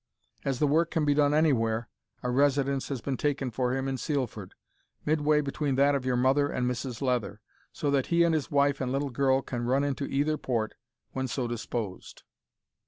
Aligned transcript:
As 0.43 0.57
the 0.57 0.65
work 0.65 0.89
can 0.89 1.05
be 1.05 1.13
done 1.13 1.31
anywhere, 1.31 1.87
a 2.23 2.31
residence 2.31 2.87
has 2.87 3.01
been 3.01 3.17
taken 3.17 3.51
for 3.51 3.71
him 3.75 3.87
in 3.87 3.97
Sealford, 3.99 4.55
mid 5.05 5.21
way 5.21 5.41
between 5.41 5.75
that 5.75 5.93
of 5.93 6.05
your 6.07 6.15
mother 6.17 6.49
and 6.49 6.65
Mrs 6.65 7.03
Leather, 7.03 7.39
so 7.71 7.91
that 7.91 8.07
he 8.07 8.23
and 8.23 8.33
his 8.33 8.49
wife 8.49 8.81
and 8.81 8.91
little 8.91 9.11
girl 9.11 9.43
can 9.43 9.61
run 9.63 9.83
into 9.83 10.05
either 10.05 10.37
port 10.39 10.73
when 11.11 11.27
so 11.27 11.47
disposed. 11.47 12.23